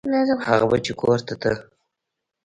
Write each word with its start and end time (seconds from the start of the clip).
هغه 0.47 0.65
به 0.69 0.77
چې 0.85 0.91
کور 0.99 1.19
ته 1.27 1.33
ته. 1.41 1.51